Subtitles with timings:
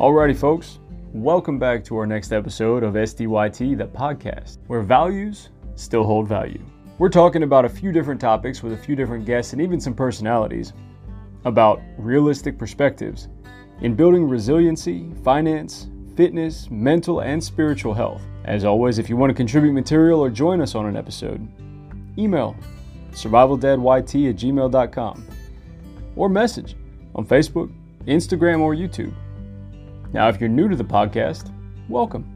[0.00, 0.78] Alrighty, folks,
[1.12, 6.64] welcome back to our next episode of SDYT, the podcast, where values still hold value.
[6.96, 9.92] We're talking about a few different topics with a few different guests and even some
[9.92, 10.72] personalities
[11.44, 13.28] about realistic perspectives
[13.82, 18.22] in building resiliency, finance, fitness, mental, and spiritual health.
[18.46, 21.46] As always, if you want to contribute material or join us on an episode,
[22.16, 22.56] email
[23.12, 25.26] survivaldadyt at gmail.com
[26.16, 26.74] or message
[27.14, 27.70] on Facebook,
[28.06, 29.12] Instagram, or YouTube.
[30.12, 31.52] Now, if you're new to the podcast,
[31.88, 32.26] welcome.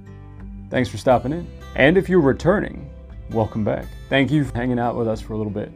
[0.71, 1.47] Thanks for stopping in.
[1.75, 2.89] And if you're returning,
[3.31, 3.87] welcome back.
[4.09, 5.73] Thank you for hanging out with us for a little bit.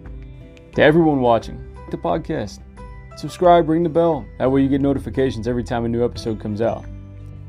[0.77, 2.61] To everyone watching the podcast,
[3.17, 4.25] subscribe, ring the bell.
[4.39, 6.85] That way you get notifications every time a new episode comes out.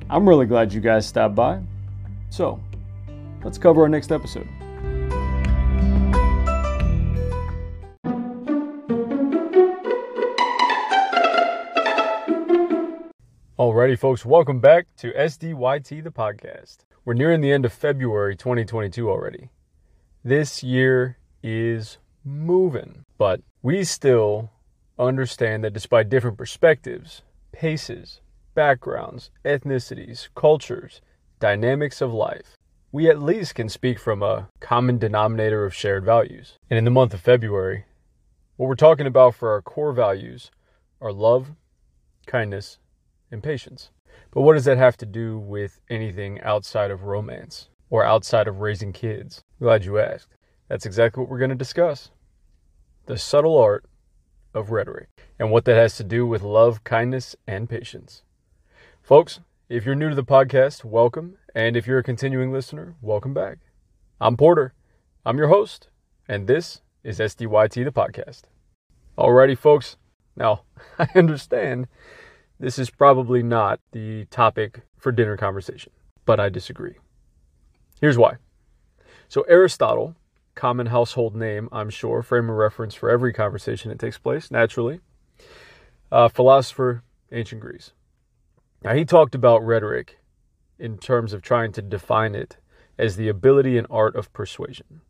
[0.09, 1.61] I'm really glad you guys stopped by.
[2.31, 2.59] So,
[3.43, 4.47] let's cover our next episode.
[13.59, 16.77] Alrighty, folks, welcome back to SDYT, the podcast.
[17.03, 19.49] We're nearing the end of February 2022 already.
[20.23, 24.49] This year is moving, but we still
[24.97, 28.21] understand that despite different perspectives, paces,
[28.55, 31.01] backgrounds, ethnicities, cultures,
[31.41, 32.55] dynamics of life,
[32.93, 36.53] we at least can speak from a common denominator of shared values.
[36.69, 37.83] And in the month of February,
[38.55, 40.49] what we're talking about for our core values
[41.01, 41.51] are love,
[42.25, 42.77] kindness,
[43.31, 43.91] and patience.
[44.31, 48.59] But what does that have to do with anything outside of romance or outside of
[48.59, 49.43] raising kids?
[49.59, 50.35] Glad you asked.
[50.67, 52.11] That's exactly what we're going to discuss
[53.05, 53.85] the subtle art
[54.53, 58.23] of rhetoric and what that has to do with love, kindness, and patience.
[59.01, 61.37] Folks, if you're new to the podcast, welcome.
[61.55, 63.57] And if you're a continuing listener, welcome back.
[64.21, 64.73] I'm Porter.
[65.25, 65.89] I'm your host,
[66.27, 68.43] and this is SDYT, the podcast.
[69.17, 69.97] Alrighty, folks.
[70.35, 70.63] Now,
[70.99, 71.87] I understand
[72.59, 75.91] this is probably not the topic for dinner conversation,
[76.25, 76.95] but I disagree.
[78.01, 78.35] Here's why.
[79.29, 80.15] So, Aristotle,
[80.55, 84.99] common household name, I'm sure, frame of reference for every conversation that takes place, naturally,
[86.11, 87.93] uh, philosopher, ancient Greece.
[88.83, 90.19] Now, he talked about rhetoric
[90.77, 92.57] in terms of trying to define it
[92.97, 95.01] as the ability and art of persuasion.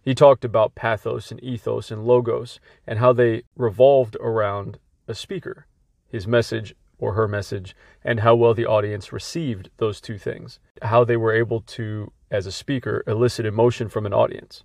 [0.00, 5.66] He talked about pathos and ethos and logos and how they revolved around a speaker
[6.08, 10.58] his message or her message, and how well the audience received those two things.
[10.82, 14.64] How they were able to, as a speaker, elicit emotion from an audience.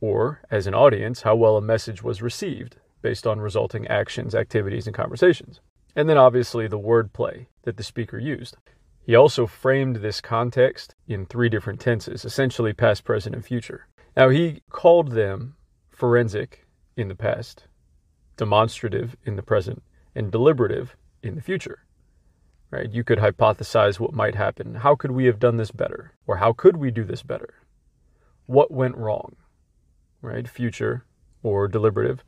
[0.00, 4.86] Or, as an audience, how well a message was received based on resulting actions, activities,
[4.86, 5.60] and conversations.
[5.94, 8.56] And then obviously the wordplay that the speaker used.
[9.02, 13.86] He also framed this context in three different tenses, essentially past, present, and future.
[14.16, 15.56] Now, he called them
[15.90, 16.66] forensic
[16.96, 17.64] in the past,
[18.36, 19.82] demonstrative in the present,
[20.14, 21.84] and deliberative in the future.
[22.70, 22.90] Right?
[22.90, 24.76] You could hypothesize what might happen.
[24.76, 26.12] How could we have done this better?
[26.26, 27.54] Or how could we do this better?
[28.46, 29.36] What went wrong?
[30.22, 30.48] Right?
[30.48, 31.04] Future
[31.42, 32.22] or deliberative.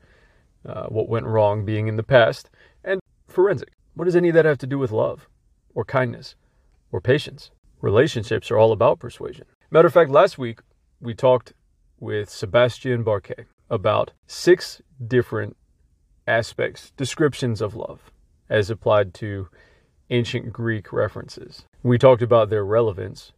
[0.67, 2.51] Uh, what went wrong being in the past.
[2.83, 3.71] And forensic.
[3.95, 5.29] What does any of that have to do with love
[5.75, 6.35] or kindness
[6.91, 7.51] or patience?
[7.81, 9.47] Relationships are all about persuasion.
[9.71, 10.61] Matter of fact, last week
[11.01, 11.53] we talked
[11.99, 15.57] with Sebastian Barquet about six different
[16.27, 18.11] aspects, descriptions of love,
[18.49, 19.49] as applied to
[20.11, 21.65] ancient Greek references.
[21.83, 23.33] We talked about their relevance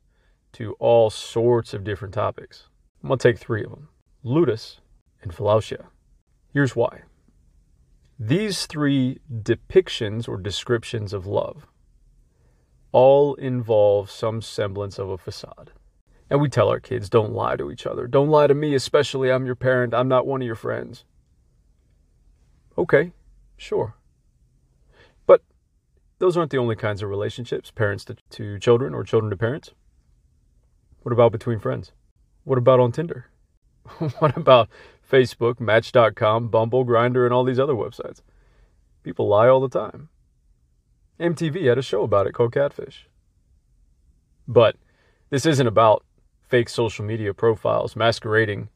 [0.55, 2.69] to all sorts of different topics.
[3.03, 3.89] I'm going to take three of them
[4.23, 4.81] ludus
[5.23, 5.87] and philautia.
[6.53, 7.03] Here's why.
[8.19, 11.67] These three depictions or descriptions of love
[12.93, 15.73] all involve some semblance of a facade.
[16.31, 18.07] And we tell our kids, don't lie to each other.
[18.07, 19.93] Don't lie to me, especially I'm your parent.
[19.93, 21.05] I'm not one of your friends.
[22.77, 23.13] Okay,
[23.57, 23.95] sure.
[25.27, 25.43] But
[26.19, 29.71] those aren't the only kinds of relationships, parents to, to children or children to parents.
[31.03, 31.93] What about between friends?
[32.45, 33.27] What about on Tinder?
[34.19, 34.69] what about
[35.09, 38.23] Facebook, Match.com, Bumble, Grindr, and all these other websites?
[39.03, 40.09] People lie all the time.
[41.21, 43.07] MTV had a show about it called Catfish.
[44.49, 44.77] But
[45.31, 46.05] this isn't about
[46.49, 48.69] fake social media profiles masquerading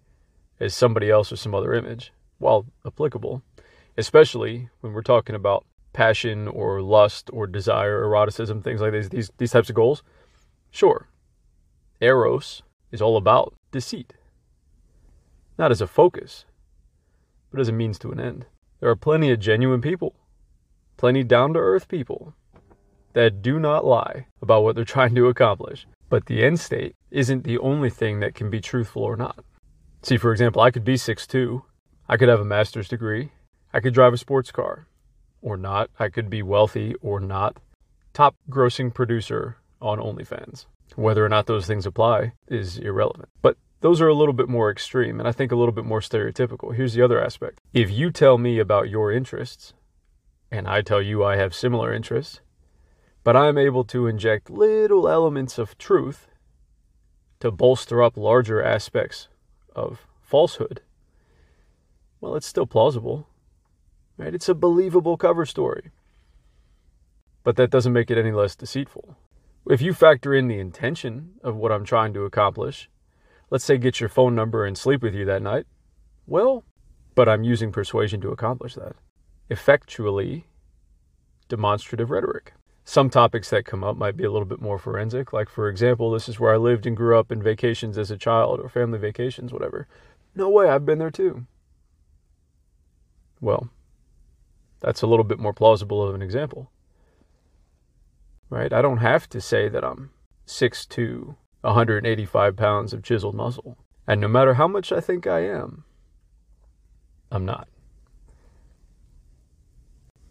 [0.60, 3.42] as somebody else or some other image, while applicable
[3.98, 9.30] especially when we're talking about passion or lust or desire, eroticism, things like these, these,
[9.38, 10.02] these types of goals.
[10.70, 11.08] Sure,
[12.00, 12.62] Eros
[12.92, 14.14] is all about deceit,
[15.58, 16.44] not as a focus,
[17.50, 18.46] but as a means to an end.
[18.80, 20.14] There are plenty of genuine people,
[20.96, 22.34] plenty down to earth people
[23.14, 25.86] that do not lie about what they're trying to accomplish.
[26.08, 29.44] But the end state isn't the only thing that can be truthful or not.
[30.02, 31.62] See, for example, I could be 6'2,
[32.08, 33.32] I could have a master's degree,
[33.72, 34.86] I could drive a sports car
[35.42, 35.90] or not.
[35.98, 37.56] I could be wealthy or not.
[38.12, 40.66] top grossing producer on OnlyFans.
[40.96, 43.28] Whether or not those things apply is irrelevant.
[43.42, 46.00] But those are a little bit more extreme and I think a little bit more
[46.00, 46.74] stereotypical.
[46.74, 47.60] Here's the other aspect.
[47.72, 49.74] If you tell me about your interests
[50.50, 52.40] and I tell you I have similar interests,
[53.22, 56.26] but I'm able to inject little elements of truth
[57.38, 59.28] to bolster up larger aspects
[59.76, 60.80] of falsehood,
[62.20, 63.27] well, it's still plausible,
[64.18, 64.34] right?
[64.34, 65.90] It's a believable cover story.
[67.44, 69.16] But that doesn't make it any less deceitful.
[69.70, 72.90] If you factor in the intention of what I'm trying to accomplish,
[73.50, 75.66] let's say get your phone number and sleep with you that night,
[76.26, 76.64] well,
[77.14, 78.96] but I'm using persuasion to accomplish that.
[79.48, 80.46] Effectually
[81.48, 82.52] demonstrative rhetoric.
[82.84, 85.32] Some topics that come up might be a little bit more forensic.
[85.32, 88.16] Like, for example, this is where I lived and grew up in vacations as a
[88.16, 89.86] child or family vacations, whatever.
[90.34, 91.46] No way, I've been there too.
[93.40, 93.68] Well,
[94.80, 96.70] that's a little bit more plausible of an example.
[98.50, 98.72] Right?
[98.72, 100.10] I don't have to say that I'm
[100.46, 103.76] six 6'2, 185 pounds of chiseled muscle.
[104.06, 105.84] And no matter how much I think I am,
[107.30, 107.68] I'm not.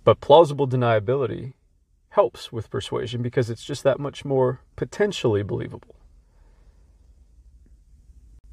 [0.04, 1.54] But plausible deniability
[2.10, 5.96] helps with persuasion because it's just that much more potentially believable.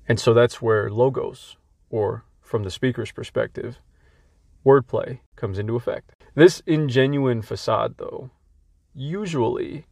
[0.06, 1.56] And so that's where logos,
[1.88, 3.79] or from the speaker's perspective,
[4.64, 6.12] wordplay comes into effect.
[6.34, 8.31] This ingenuine facade, though,
[8.94, 9.87] usually,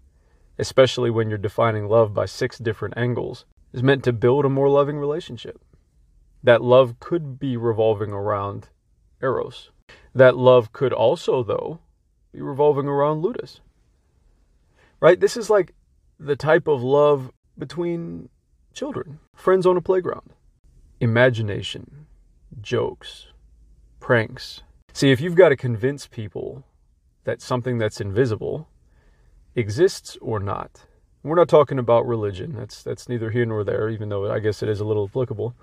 [0.58, 4.68] especially when you're defining love by six different angles, is meant to build a more
[4.68, 5.60] loving relationship.
[6.42, 8.68] That love could be revolving around
[9.22, 9.70] Eros.
[10.14, 11.78] That love could also, though,
[12.32, 13.60] be revolving around Ludus.
[15.00, 15.20] Right?
[15.20, 15.74] This is like
[16.18, 18.28] the type of love between
[18.72, 20.32] children, friends on a playground.
[21.00, 22.06] Imagination,
[22.60, 23.26] jokes,
[24.02, 24.62] pranks.
[24.92, 26.64] See, if you've got to convince people
[27.24, 28.68] that something that's invisible
[29.54, 30.84] exists or not,
[31.22, 32.52] we're not talking about religion.
[32.58, 35.54] That's that's neither here nor there, even though I guess it is a little applicable.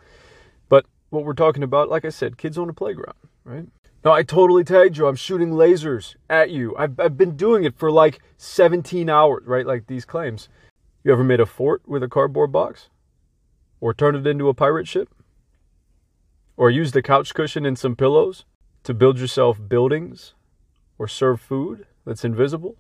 [0.70, 3.68] But what we're talking about, like I said, kids on a playground, right?
[4.06, 5.08] No, I totally tagged you.
[5.08, 6.74] I'm shooting lasers at you.
[6.78, 9.66] I've, I've been doing it for like 17 hours, right?
[9.66, 10.48] Like these claims.
[11.04, 12.88] You ever made a fort with a cardboard box?
[13.82, 15.10] Or turned it into a pirate ship?
[16.60, 18.44] Or use the couch cushion and some pillows
[18.84, 20.34] to build yourself buildings
[20.98, 22.76] or serve food that's invisible?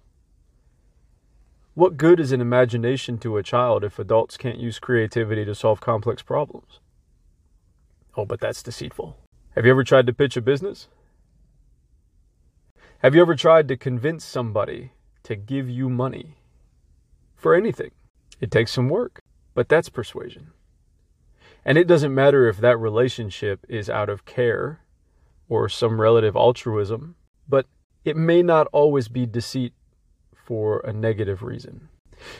[1.75, 5.79] What good is an imagination to a child if adults can't use creativity to solve
[5.79, 6.81] complex problems?
[8.17, 9.15] Oh, but that's deceitful.
[9.55, 10.89] Have you ever tried to pitch a business?
[12.97, 14.91] Have you ever tried to convince somebody
[15.23, 16.35] to give you money
[17.37, 17.91] for anything?
[18.41, 19.21] It takes some work,
[19.53, 20.51] but that's persuasion.
[21.69, 24.79] And it doesn't matter if that relationship is out of care
[25.47, 27.13] or some relative altruism,
[27.47, 27.67] but
[28.03, 29.73] it may not always be deceit
[30.33, 31.89] for a negative reason.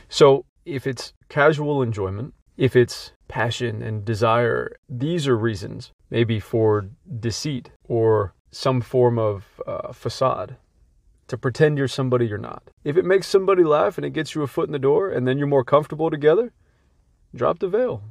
[0.07, 6.89] So if it's casual enjoyment, if it's passion and desire, these are reasons maybe for
[7.19, 10.57] deceit or some form of uh, facade
[11.27, 12.71] to pretend you're somebody you're not.
[12.83, 15.27] If it makes somebody laugh and it gets you a foot in the door and
[15.27, 16.51] then you're more comfortable together,
[17.35, 18.01] drop the veil.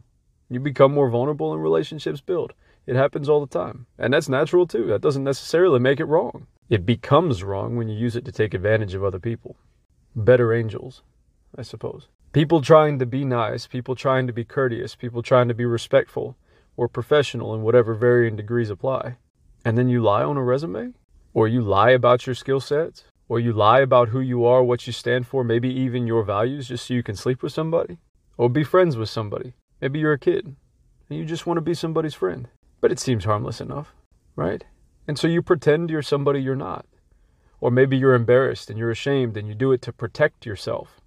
[0.48, 2.52] You become more vulnerable and relationships build.
[2.86, 3.86] It happens all the time.
[3.98, 4.86] And that's natural too.
[4.86, 6.46] That doesn't necessarily make it wrong.
[6.70, 9.56] It becomes wrong when you use it to take advantage of other people.
[10.14, 11.02] Better angels,
[11.56, 12.08] I suppose.
[12.32, 16.37] People trying to be nice, people trying to be courteous, people trying to be respectful
[16.76, 19.16] or professional in whatever varying degrees apply
[19.64, 20.94] and then you lie on a resume,
[21.34, 24.87] or you lie about your skill sets, or you lie about who you are, what
[24.87, 27.99] you stand for, maybe even your values, just so you can sleep with somebody,
[28.37, 29.52] or be friends with somebody.
[29.80, 30.56] Maybe you're a kid
[31.08, 32.49] and you just want to be somebody's friend,
[32.80, 33.94] but it seems harmless enough,
[34.37, 34.64] right?
[35.06, 36.87] And so you pretend you're somebody you're not.
[37.61, 41.00] Or maybe you're embarrassed and you're ashamed and you do it to protect yourself.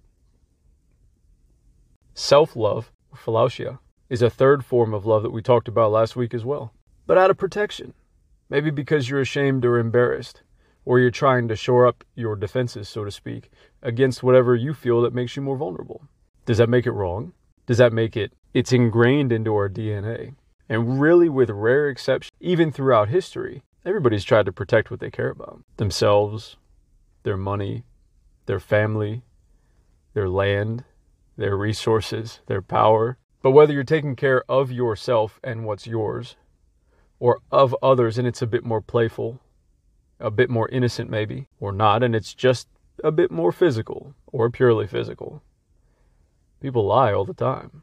[2.14, 3.78] Self love, philautia,
[4.10, 6.72] is a third form of love that we talked about last week as well,
[7.06, 7.94] but out of protection.
[8.50, 10.42] Maybe because you're ashamed or embarrassed,
[10.84, 13.50] or you're trying to shore up your defenses, so to speak,
[13.82, 16.02] against whatever you feel that makes you more vulnerable.
[16.44, 17.32] Does that make it wrong?
[17.66, 20.34] Does that make it, it's ingrained into our DNA?
[20.68, 25.30] And really, with rare exception, even throughout history, everybody's tried to protect what they care
[25.30, 26.56] about themselves,
[27.24, 27.84] their money,
[28.46, 29.22] their family,
[30.14, 30.84] their land,
[31.36, 33.18] their resources, their power.
[33.42, 36.36] But whether you're taking care of yourself and what's yours,
[37.18, 39.40] or of others and it's a bit more playful,
[40.18, 42.68] a bit more innocent maybe, or not, and it's just
[43.02, 45.42] a bit more physical or purely physical.
[46.60, 47.82] People lie all the time.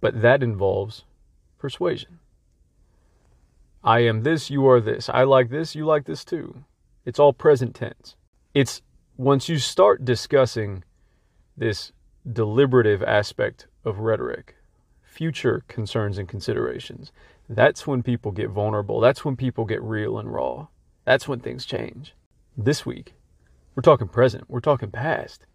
[0.00, 1.04] But that involves
[1.58, 2.18] persuasion.
[3.82, 5.08] I am this, you are this.
[5.08, 6.64] I like this, you like this too.
[7.04, 8.16] It's all present tense.
[8.52, 8.82] It's
[9.16, 10.82] once you start discussing
[11.56, 11.92] this
[12.30, 14.56] deliberative aspect of rhetoric,
[15.02, 17.12] future concerns and considerations,
[17.48, 19.00] that's when people get vulnerable.
[19.00, 20.66] That's when people get real and raw.
[21.04, 22.14] That's when things change.
[22.56, 23.14] This week,
[23.74, 25.46] we're talking present, we're talking past.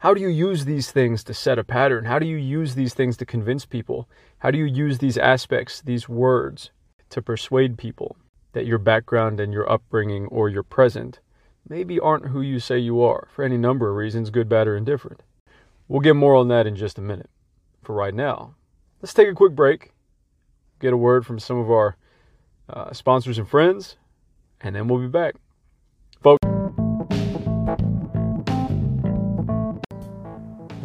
[0.00, 2.06] How do you use these things to set a pattern?
[2.06, 4.08] How do you use these things to convince people?
[4.38, 6.70] How do you use these aspects, these words,
[7.10, 8.16] to persuade people
[8.52, 11.20] that your background and your upbringing or your present
[11.68, 14.74] maybe aren't who you say you are for any number of reasons, good, bad, or
[14.74, 15.22] indifferent?
[15.86, 17.28] We'll get more on that in just a minute.
[17.82, 18.54] For right now,
[19.02, 19.92] let's take a quick break,
[20.80, 21.98] get a word from some of our
[22.70, 23.98] uh, sponsors and friends,
[24.62, 25.34] and then we'll be back.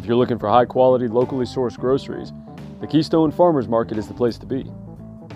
[0.06, 2.32] If you're looking for high quality, locally sourced groceries,
[2.80, 4.72] the Keystone Farmers Market is the place to be.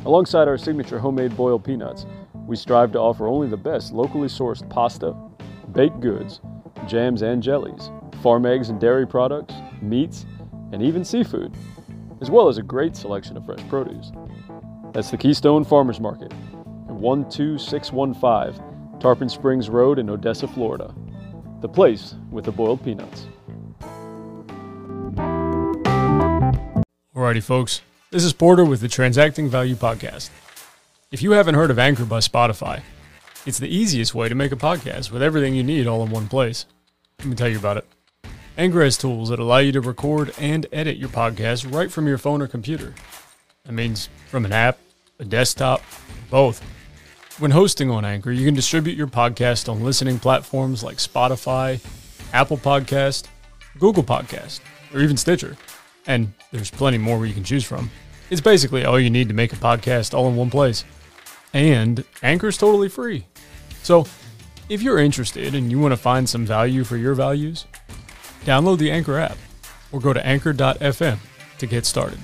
[0.06, 2.06] Alongside our signature homemade boiled peanuts,
[2.46, 5.16] we strive to offer only the best locally sourced pasta,
[5.72, 6.42] baked goods,
[6.86, 7.90] jams and jellies,
[8.22, 10.28] farm eggs and dairy products, meats,
[10.72, 11.52] and even seafood,
[12.22, 14.12] as well as a great selection of fresh produce.
[14.94, 16.32] That's the Keystone Farmers Market
[16.88, 20.94] at 12615 Tarpon Springs Road in Odessa, Florida.
[21.62, 23.26] The place with the boiled peanuts.
[27.30, 27.82] Alrighty, folks.
[28.10, 30.32] This is Porter with the Transacting Value Podcast.
[31.12, 32.82] If you haven't heard of Anchor by Spotify,
[33.46, 36.28] it's the easiest way to make a podcast with everything you need all in one
[36.28, 36.66] place.
[37.20, 37.86] Let me tell you about it.
[38.58, 42.18] Anchor has tools that allow you to record and edit your podcast right from your
[42.18, 42.96] phone or computer.
[43.64, 44.80] That means from an app,
[45.20, 45.84] a desktop,
[46.32, 46.64] both.
[47.38, 51.80] When hosting on Anchor, you can distribute your podcast on listening platforms like Spotify,
[52.34, 53.28] Apple Podcast,
[53.78, 54.62] Google Podcast,
[54.96, 55.58] or even Stitcher
[56.08, 57.90] and there's plenty more where you can choose from.
[58.30, 60.86] It's basically all you need to make a podcast all in one place.
[61.54, 63.26] And Anchor's totally free.
[63.82, 64.06] So,
[64.70, 67.66] if you're interested and you want to find some value for your values,
[68.46, 69.38] download the Anchor app
[69.92, 71.18] or go to anchor.fm
[71.58, 72.20] to get started.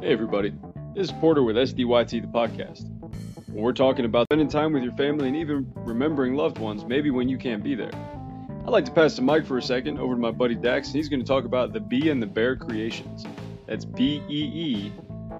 [0.00, 0.52] Hey, everybody.
[0.94, 2.90] This is Porter with SDYT, the podcast.
[3.48, 7.28] We're talking about spending time with your family and even remembering loved ones, maybe when
[7.28, 7.92] you can't be there.
[8.64, 10.96] I'd like to pass the mic for a second over to my buddy Dax, and
[10.96, 13.26] he's going to talk about the Bee and the Bear creations.
[13.66, 14.92] That's B E E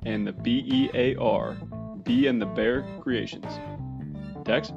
[0.04, 1.52] and the B E A R,
[2.02, 3.46] Bee and the Bear creations.
[4.42, 4.72] Dax?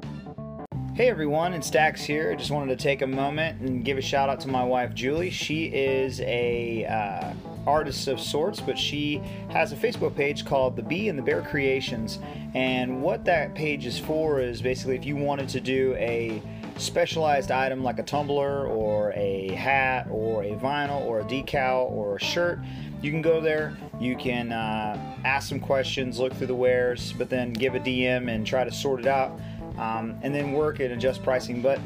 [0.94, 2.32] Hey everyone, it's Dax here.
[2.32, 4.94] I just wanted to take a moment and give a shout out to my wife
[4.94, 5.32] Julie.
[5.32, 7.34] She is a uh,
[7.66, 11.42] artist of sorts, but she has a Facebook page called The Bee and the Bear
[11.42, 12.20] Creations.
[12.54, 16.42] And what that page is for is basically if you wanted to do a
[16.77, 22.17] specialized item like a tumbler or a hat or a vinyl or a decal or
[22.17, 22.60] a shirt,
[23.01, 23.77] you can go there.
[24.00, 28.34] You can uh, ask some questions, look through the wares, but then give a DM
[28.34, 29.39] and try to sort it out,
[29.77, 31.62] um, and then work and adjust pricing.
[31.62, 31.79] But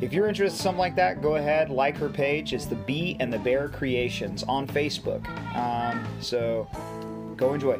[0.00, 2.52] if you're interested in something like that, go ahead, like her page.
[2.52, 5.26] It's the Bee and the Bear Creations on Facebook.
[5.56, 6.68] Um, so
[7.36, 7.78] go enjoy.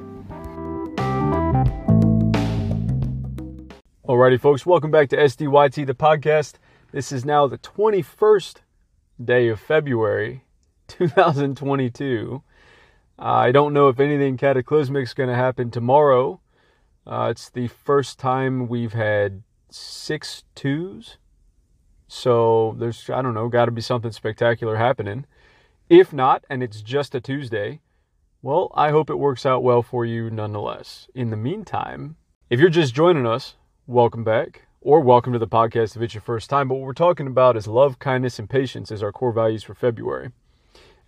[4.04, 6.54] Alrighty, folks, welcome back to SDYT, the podcast.
[6.90, 8.56] This is now the 21st
[9.24, 10.42] day of February
[10.88, 12.42] 2022.
[13.16, 16.40] Uh, I don't know if anything cataclysmic is going to happen tomorrow.
[17.06, 21.18] Uh, it's the first time we've had six twos.
[22.08, 25.26] So there's, I don't know, got to be something spectacular happening.
[25.88, 27.78] If not, and it's just a Tuesday,
[28.42, 31.06] well, I hope it works out well for you nonetheless.
[31.14, 32.16] In the meantime,
[32.50, 33.54] if you're just joining us,
[33.88, 36.68] welcome back, or welcome to the podcast if it's your first time.
[36.68, 39.74] But what we're talking about is love, kindness, and patience as our core values for
[39.74, 40.30] February.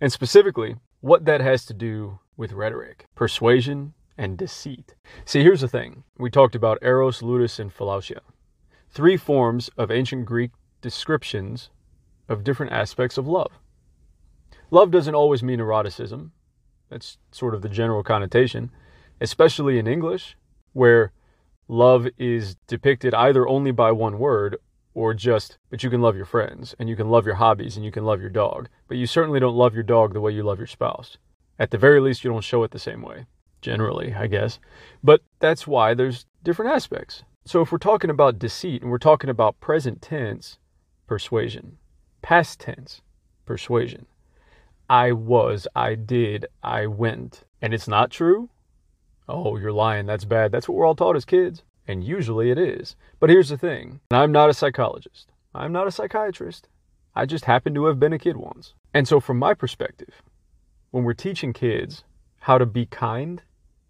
[0.01, 4.93] And specifically, what that has to do with rhetoric, persuasion, and deceit.
[5.23, 8.19] See, here's the thing we talked about Eros, Ludus, and Philautia.
[8.89, 10.51] Three forms of ancient Greek
[10.81, 11.69] descriptions
[12.27, 13.53] of different aspects of love.
[14.69, 16.31] Love doesn't always mean eroticism.
[16.89, 18.69] That's sort of the general connotation,
[19.21, 20.35] especially in English,
[20.73, 21.13] where
[21.67, 24.57] love is depicted either only by one word
[24.93, 27.85] or just, but you can love your friends and you can love your hobbies and
[27.85, 28.69] you can love your dog.
[28.87, 31.17] But you certainly don't love your dog the way you love your spouse.
[31.59, 33.25] At the very least, you don't show it the same way.
[33.61, 34.59] Generally, I guess.
[35.03, 37.23] But that's why there's different aspects.
[37.45, 40.57] So if we're talking about deceit and we're talking about present tense,
[41.07, 41.77] persuasion,
[42.21, 43.01] past tense,
[43.45, 44.05] persuasion,
[44.89, 48.49] I was, I did, I went, and it's not true,
[49.27, 50.05] Oh, you're lying.
[50.05, 50.51] That's bad.
[50.51, 51.63] That's what we're all taught as kids.
[51.87, 52.95] And usually it is.
[53.19, 56.67] But here's the thing I'm not a psychologist, I'm not a psychiatrist.
[57.15, 58.73] I just happen to have been a kid once.
[58.93, 60.21] And so, from my perspective,
[60.91, 62.03] when we're teaching kids
[62.41, 63.41] how to be kind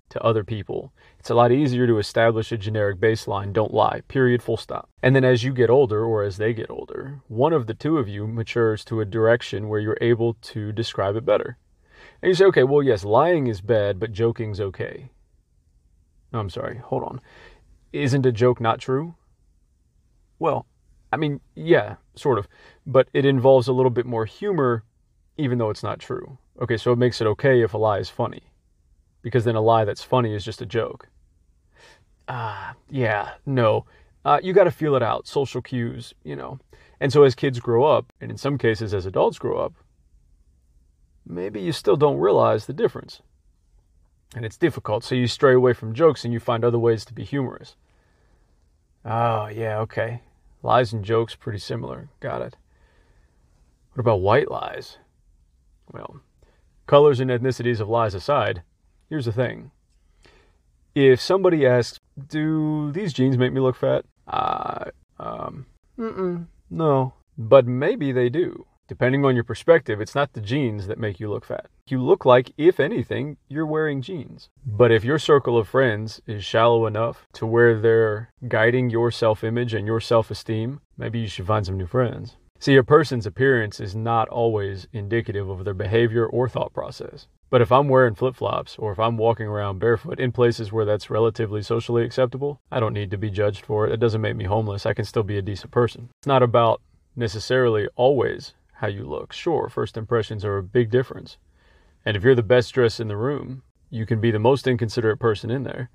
[0.09, 0.93] to other people.
[1.19, 4.89] It's a lot easier to establish a generic baseline, don't lie, period, full stop.
[5.03, 7.97] And then as you get older, or as they get older, one of the two
[7.97, 11.57] of you matures to a direction where you're able to describe it better.
[12.21, 15.09] And you say, okay, well, yes, lying is bad, but joking's okay.
[16.35, 17.21] No, I'm sorry, hold on.
[17.93, 19.15] Isn't a joke not true?
[20.37, 20.65] Well,
[21.13, 22.49] I mean, yeah, sort of,
[22.85, 24.83] but it involves a little bit more humor,
[25.37, 26.37] even though it's not true.
[26.61, 28.51] Okay, so it makes it okay if a lie is funny,
[29.21, 31.07] because then a lie that's funny is just a joke.
[32.27, 33.85] Ah, uh, yeah, no.
[34.25, 36.59] Uh, you got to feel it out, social cues, you know.
[36.99, 39.73] And so as kids grow up, and in some cases as adults grow up,
[41.25, 43.21] maybe you still don't realize the difference.
[44.35, 47.13] And it's difficult, so you stray away from jokes and you find other ways to
[47.13, 47.77] be humorous.
[49.05, 50.21] Oh, yeah, okay.
[50.61, 52.09] Lies and jokes pretty similar.
[52.19, 52.57] Got it.
[53.93, 54.97] What about white lies?
[55.89, 56.19] Well,
[56.85, 58.63] colors and ethnicities of lies aside,
[59.09, 59.71] here's the thing.
[60.95, 64.85] If somebody asks, "Do these jeans make me look fat?" Uh,
[65.17, 65.65] um,
[66.69, 68.65] no, but maybe they do.
[68.87, 71.65] Depending on your perspective, it's not the jeans that make you look fat.
[71.87, 74.49] You look like, if anything, you're wearing jeans.
[74.63, 79.43] But if your circle of friends is shallow enough to where they're guiding your self
[79.43, 82.37] image and your self esteem, maybe you should find some new friends.
[82.59, 87.27] See, a person's appearance is not always indicative of their behavior or thought process.
[87.49, 90.85] But if I'm wearing flip flops or if I'm walking around barefoot in places where
[90.85, 93.93] that's relatively socially acceptable, I don't need to be judged for it.
[93.93, 94.85] It doesn't make me homeless.
[94.85, 96.09] I can still be a decent person.
[96.19, 96.81] It's not about
[97.15, 99.31] necessarily always how you look.
[99.33, 101.37] Sure, first impressions are a big difference.
[102.05, 105.19] And if you're the best dressed in the room, you can be the most inconsiderate
[105.19, 105.89] person in there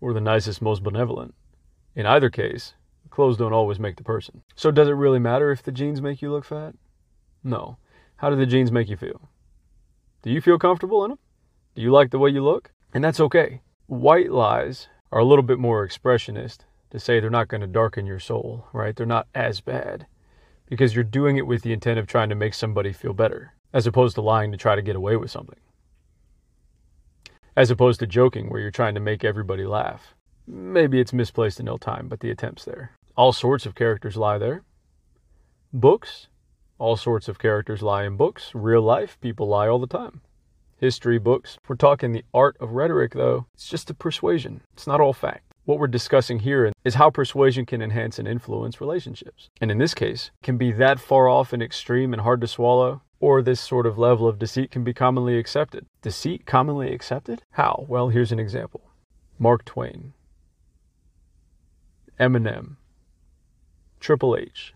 [0.00, 1.34] or the nicest, most benevolent.
[1.94, 2.74] In either case,
[3.10, 4.42] clothes don't always make the person.
[4.54, 6.74] So does it really matter if the jeans make you look fat?
[7.44, 7.76] No.
[8.16, 9.28] How do the jeans make you feel?
[10.22, 11.18] Do you feel comfortable in them?
[11.74, 12.72] Do you like the way you look?
[12.92, 13.62] And that's okay.
[13.86, 16.58] White lies are a little bit more expressionist
[16.90, 18.94] to say they're not going to darken your soul, right?
[18.94, 20.06] They're not as bad
[20.70, 23.86] because you're doing it with the intent of trying to make somebody feel better, as
[23.88, 25.58] opposed to lying to try to get away with something.
[27.56, 30.14] As opposed to joking where you're trying to make everybody laugh.
[30.46, 32.92] Maybe it's misplaced in ill time, but the attempt's there.
[33.16, 34.62] All sorts of characters lie there.
[35.72, 36.28] Books,
[36.78, 38.52] all sorts of characters lie in books.
[38.54, 40.20] Real life, people lie all the time.
[40.76, 41.58] History books.
[41.68, 44.62] We're talking the art of rhetoric, though, it's just a persuasion.
[44.72, 45.49] It's not all fact.
[45.70, 49.50] What we're discussing here is how persuasion can enhance and influence relationships.
[49.60, 53.02] And in this case, can be that far off and extreme and hard to swallow,
[53.20, 55.86] or this sort of level of deceit can be commonly accepted.
[56.02, 57.44] Deceit commonly accepted?
[57.52, 57.84] How?
[57.86, 58.80] Well, here's an example
[59.38, 60.12] Mark Twain,
[62.18, 62.74] Eminem,
[64.00, 64.74] Triple H.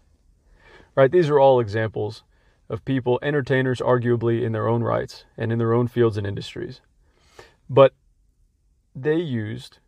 [0.94, 1.10] Right?
[1.10, 2.22] These are all examples
[2.68, 6.80] of people, entertainers, arguably in their own rights and in their own fields and industries.
[7.68, 7.94] But
[8.94, 9.80] they used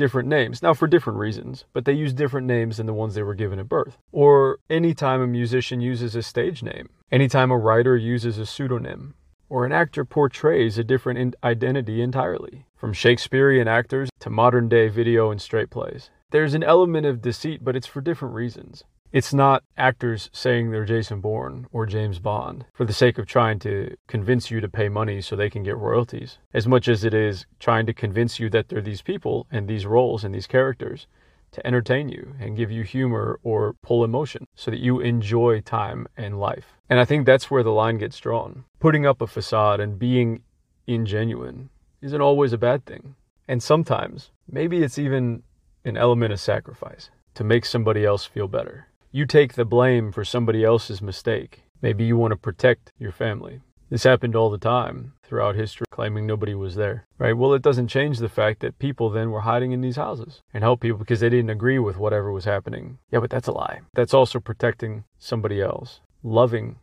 [0.00, 0.62] different names.
[0.62, 3.58] Now, for different reasons, but they use different names than the ones they were given
[3.58, 3.98] at birth.
[4.12, 9.12] Or anytime a musician uses a stage name, anytime a writer uses a pseudonym,
[9.50, 15.30] or an actor portrays a different identity entirely, from Shakespearean actors to modern day video
[15.30, 16.08] and straight plays.
[16.30, 18.84] There's an element of deceit, but it's for different reasons.
[19.12, 23.58] It's not actors saying they're Jason Bourne or James Bond for the sake of trying
[23.58, 27.12] to convince you to pay money so they can get royalties, as much as it
[27.12, 31.08] is trying to convince you that they're these people and these roles and these characters
[31.50, 36.06] to entertain you and give you humor or pull emotion so that you enjoy time
[36.16, 36.76] and life.
[36.88, 38.62] And I think that's where the line gets drawn.
[38.78, 40.44] Putting up a facade and being
[40.86, 41.68] ingenuine
[42.00, 43.16] isn't always a bad thing.
[43.48, 45.42] And sometimes, maybe it's even
[45.84, 48.86] an element of sacrifice to make somebody else feel better.
[49.12, 51.64] You take the blame for somebody else's mistake.
[51.82, 53.60] Maybe you want to protect your family.
[53.88, 57.36] This happened all the time throughout history, claiming nobody was there, right?
[57.36, 60.62] Well, it doesn't change the fact that people then were hiding in these houses and
[60.62, 62.98] help people because they didn't agree with whatever was happening.
[63.10, 63.80] Yeah, but that's a lie.
[63.94, 66.76] That's also protecting somebody else, loving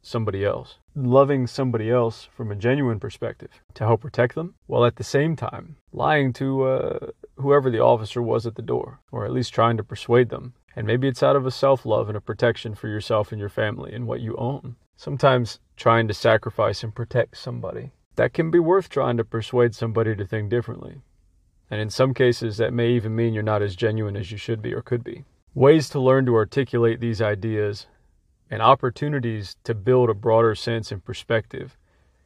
[0.00, 4.96] somebody else, loving somebody else from a genuine perspective to help protect them, while at
[4.96, 9.32] the same time lying to uh, whoever the officer was at the door, or at
[9.32, 12.20] least trying to persuade them and maybe it's out of a self love and a
[12.20, 14.76] protection for yourself and your family and what you own.
[14.96, 20.14] Sometimes trying to sacrifice and protect somebody, that can be worth trying to persuade somebody
[20.14, 21.00] to think differently.
[21.70, 24.62] And in some cases, that may even mean you're not as genuine as you should
[24.62, 25.24] be or could be.
[25.54, 27.86] Ways to learn to articulate these ideas
[28.50, 31.76] and opportunities to build a broader sense and perspective,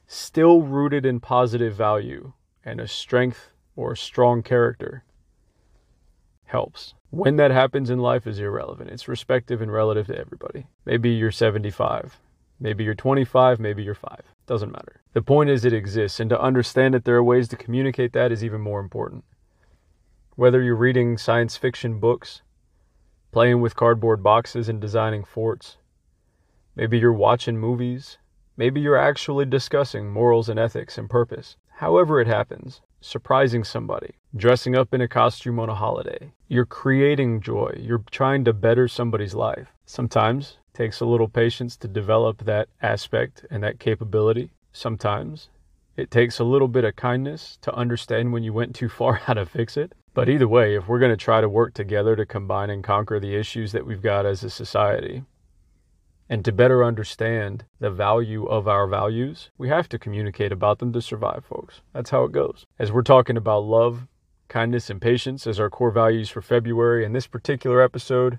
[0.06, 2.32] still rooted in positive value
[2.64, 5.04] and a strength or strong character,
[6.46, 6.94] helps.
[7.10, 8.90] When that happens in life is irrelevant.
[8.90, 10.66] It's respective and relative to everybody.
[10.84, 12.18] Maybe you're 75
[12.60, 14.20] Maybe you're 25, maybe you're 5.
[14.46, 15.00] Doesn't matter.
[15.12, 18.32] The point is, it exists, and to understand that there are ways to communicate that
[18.32, 19.24] is even more important.
[20.34, 22.42] Whether you're reading science fiction books,
[23.30, 25.76] playing with cardboard boxes and designing forts,
[26.74, 28.18] maybe you're watching movies,
[28.56, 31.56] maybe you're actually discussing morals and ethics and purpose.
[31.76, 36.32] However, it happens, surprising somebody, dressing up in a costume on a holiday.
[36.48, 37.74] You're creating joy.
[37.78, 39.68] You're trying to better somebody's life.
[39.86, 44.50] Sometimes it takes a little patience to develop that aspect and that capability.
[44.72, 45.48] Sometimes
[45.96, 49.34] it takes a little bit of kindness to understand when you went too far how
[49.34, 49.92] to fix it.
[50.14, 53.20] But either way, if we're going to try to work together to combine and conquer
[53.20, 55.24] the issues that we've got as a society,
[56.28, 60.92] and to better understand the value of our values, we have to communicate about them
[60.92, 61.80] to survive, folks.
[61.94, 62.66] That's how it goes.
[62.78, 64.06] As we're talking about love,
[64.48, 68.38] kindness, and patience as our core values for February, in this particular episode,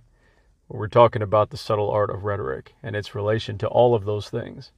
[0.67, 4.30] we're talking about the subtle art of rhetoric and its relation to all of those
[4.30, 4.71] things.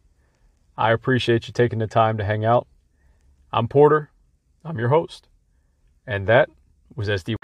[0.77, 2.65] I appreciate you taking the time to hang out.
[3.51, 4.09] I'm Porter.
[4.63, 5.27] I'm your host.
[6.07, 6.49] And that
[6.95, 7.35] was SD.